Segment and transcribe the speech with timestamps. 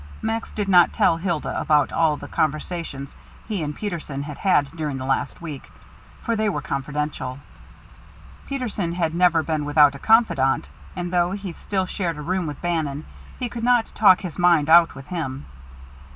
[0.23, 3.15] Max did not tell Hilda about all the conversations
[3.47, 5.69] he and Peterson had had during the last week,
[6.23, 7.37] for they were confidential.
[8.47, 12.59] Peterson had never been without a confidant, and though he still shared a room with
[12.63, 13.05] Bannon,
[13.37, 15.45] he could not talk his mind out with him.